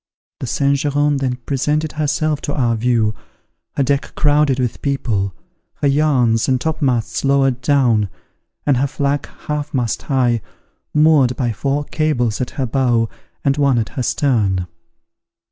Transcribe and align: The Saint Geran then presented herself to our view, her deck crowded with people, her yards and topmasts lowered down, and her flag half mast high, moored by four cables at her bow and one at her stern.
The 0.39 0.47
Saint 0.47 0.77
Geran 0.77 1.17
then 1.17 1.35
presented 1.45 1.91
herself 1.91 2.41
to 2.41 2.55
our 2.55 2.75
view, 2.75 3.13
her 3.77 3.83
deck 3.83 4.13
crowded 4.15 4.57
with 4.57 4.81
people, 4.81 5.35
her 5.75 5.87
yards 5.87 6.47
and 6.49 6.59
topmasts 6.59 7.23
lowered 7.23 7.61
down, 7.61 8.09
and 8.65 8.77
her 8.77 8.87
flag 8.87 9.27
half 9.45 9.75
mast 9.75 10.01
high, 10.01 10.41
moored 10.91 11.35
by 11.35 11.51
four 11.51 11.83
cables 11.83 12.41
at 12.41 12.49
her 12.57 12.65
bow 12.65 13.09
and 13.45 13.57
one 13.57 13.77
at 13.77 13.89
her 13.89 14.01
stern. 14.01 14.65